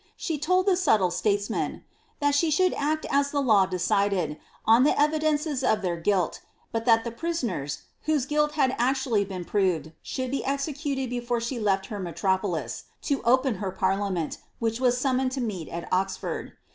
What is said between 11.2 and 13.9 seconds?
she lefl her metropolis" to open her